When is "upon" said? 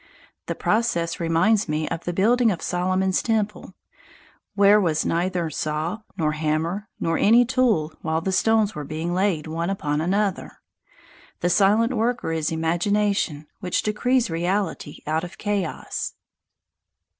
9.69-10.01